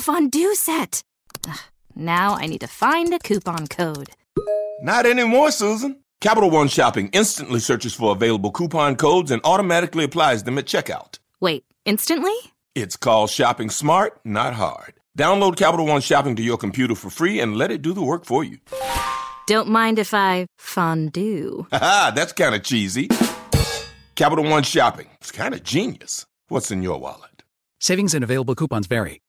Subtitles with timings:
[0.00, 1.02] a fondue set.
[1.46, 1.58] Ugh,
[1.94, 4.08] now I need to find a coupon code.
[4.80, 6.00] Not anymore, Susan.
[6.22, 11.18] Capital One Shopping instantly searches for available coupon codes and automatically applies them at checkout.
[11.40, 12.34] Wait, instantly?
[12.74, 14.94] It's called shopping smart, not hard.
[15.18, 18.24] Download Capital One Shopping to your computer for free and let it do the work
[18.24, 18.58] for you.
[19.46, 21.66] Don't mind if I fondue.
[21.72, 23.08] Haha, that's kind of cheesy.
[24.14, 25.08] Capital One Shopping.
[25.20, 26.26] It's kind of genius.
[26.48, 27.42] What's in your wallet?
[27.80, 29.20] Savings and available coupons vary.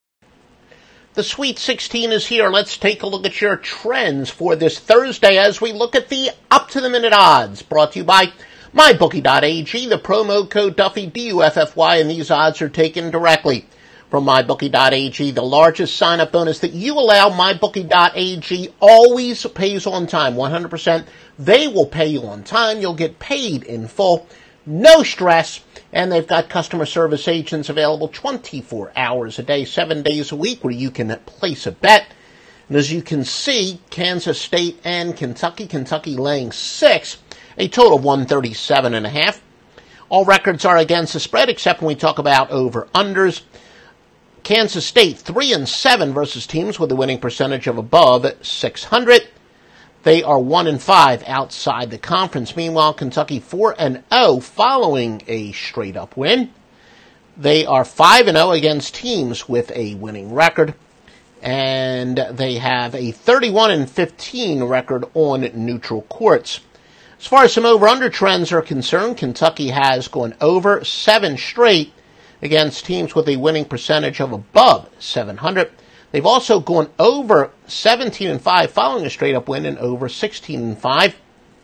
[1.13, 2.49] The Sweet 16 is here.
[2.49, 6.29] Let's take a look at your trends for this Thursday as we look at the
[6.49, 8.31] up to the minute odds brought to you by
[8.73, 9.87] MyBookie.ag.
[9.87, 13.65] The promo code Duffy, D-U-F-F-Y, and these odds are taken directly
[14.09, 15.31] from MyBookie.ag.
[15.31, 21.05] The largest sign up bonus that you allow, MyBookie.ag always pays on time, 100%.
[21.37, 22.79] They will pay you on time.
[22.79, 24.27] You'll get paid in full.
[24.65, 25.61] No stress
[25.91, 30.63] and they've got customer service agents available 24 hours a day, seven days a week
[30.63, 32.07] where you can place a bet.
[32.69, 37.17] And as you can see, Kansas State and Kentucky, Kentucky laying six,
[37.57, 39.41] a total of 137 and a half.
[40.09, 43.41] All records are against the spread except when we talk about over unders.
[44.43, 49.27] Kansas State 3 and 7 versus teams with a winning percentage of above 600.
[50.03, 52.55] They are 1 and 5 outside the conference.
[52.55, 56.51] Meanwhile, Kentucky 4 and 0 following a straight up win.
[57.37, 60.73] They are 5 and 0 against teams with a winning record
[61.41, 66.59] and they have a 31 and 15 record on neutral courts.
[67.19, 71.93] As far as some over under trends are concerned, Kentucky has gone over 7 straight
[72.41, 75.71] against teams with a winning percentage of above 700.
[76.11, 80.61] They've also gone over 17 and 5 following a straight up win and over 16
[80.61, 81.15] and 5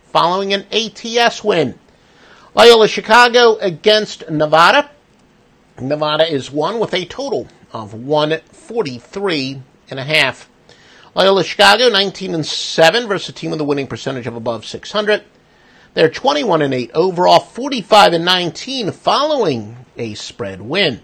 [0.06, 1.78] following an ATS win.
[2.56, 4.90] Loyola Chicago against Nevada.
[5.80, 10.50] Nevada is one with a total of 143 and a half.
[11.14, 15.24] Loyola Chicago 19 and 7 versus a team with a winning percentage of above 600.
[15.94, 21.02] They're 21 and 8 overall, 45 and 19 following a spread win.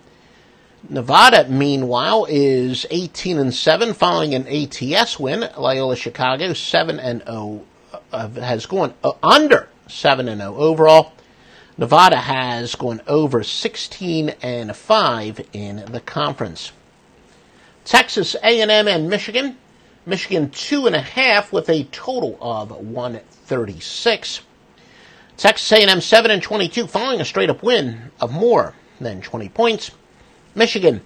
[0.89, 5.49] Nevada, meanwhile, is 18 and 7 following an ATS win.
[5.57, 7.63] Loyola Chicago 7 and 0
[8.11, 11.13] uh, has gone uh, under 7 and 0 overall.
[11.77, 16.73] Nevada has gone over 16 and 5 in the conference.
[17.85, 19.57] Texas A&M and Michigan.
[20.05, 24.41] Michigan two and a half with a total of 136.
[25.37, 29.91] Texas A&M 7 and 22 following a straight up win of more than 20 points.
[30.55, 31.01] Michigan,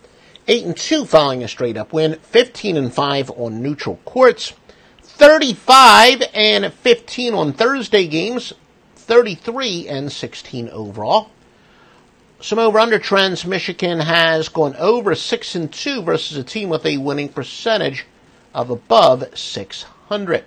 [0.47, 4.53] 8 and 2 following a straight up win, 15 and 5 on neutral courts,
[5.01, 8.53] 35 and 15 on Thursday games,
[8.95, 11.29] 33 and 16 overall.
[12.39, 16.85] Some over under trends, Michigan has gone over 6 and 2 versus a team with
[16.85, 18.05] a winning percentage
[18.53, 20.43] of above 600.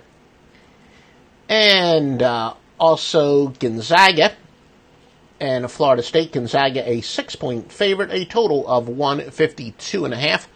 [1.49, 4.35] And uh, also Gonzaga
[5.41, 6.31] and Florida State.
[6.31, 10.47] Gonzaga a six point favorite, a total of 152 and a half.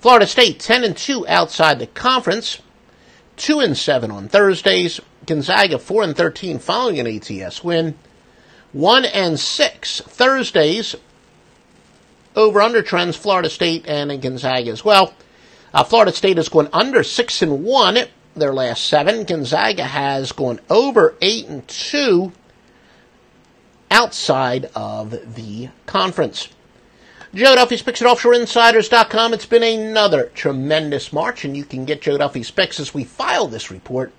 [0.00, 2.60] Florida State 10 and 2 outside the conference,
[3.38, 5.00] 2 and 7 on Thursdays.
[5.26, 7.94] Gonzaga 4 and 13 following an ATS win.
[8.72, 10.94] 1 and 6 Thursdays.
[12.36, 15.14] Over under trends Florida State and Gonzaga as well.
[15.72, 17.98] Uh, Florida State has gone under 6 and 1
[18.36, 19.24] their last 7.
[19.24, 22.32] Gonzaga has gone over 8 and 2
[23.94, 26.48] outside of the conference.
[27.32, 29.32] Joe Duffy's Picks at OffshoreInsiders.com.
[29.32, 33.46] It's been another tremendous March, and you can get Joe Duffy's picks as we file
[33.46, 34.12] this report.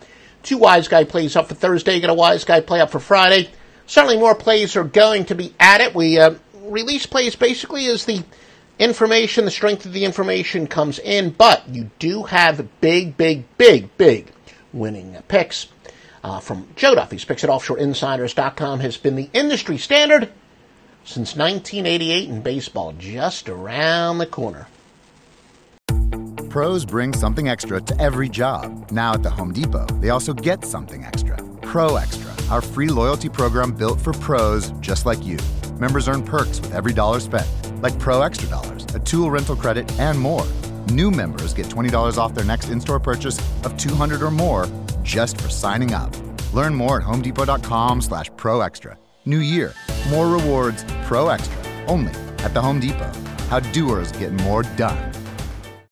[0.44, 3.50] Two Wise Guy plays up for Thursday, get a Wise Guy play up for Friday.
[3.86, 5.94] Certainly more plays are going to be added.
[5.94, 8.24] We uh, release plays basically as the
[8.80, 13.96] information, the strength of the information comes in, but you do have big, big, big,
[13.98, 14.32] big
[14.72, 15.68] winning picks
[16.26, 20.32] uh, from Joe Duffy's picks at offshoreinsiders.com has been the industry standard
[21.04, 24.68] since 1988 in baseball, just around the corner.
[26.50, 28.90] Pros bring something extra to every job.
[28.90, 31.38] Now at the Home Depot, they also get something extra.
[31.62, 35.38] Pro Extra, our free loyalty program built for pros just like you.
[35.80, 37.48] Members earn perks with every dollar spent,
[37.84, 40.48] like Pro Extra Dollars, a tool rental credit, and more.
[40.92, 44.66] New members get $20 off their next in-store purchase of $200 or more
[45.06, 46.14] just for signing up.
[46.54, 48.98] Learn more at homedepot.com slash pro extra.
[49.26, 49.74] New year,
[50.10, 51.58] more rewards, pro extra,
[51.88, 53.12] only at the Home Depot.
[53.50, 55.15] How doers get more done.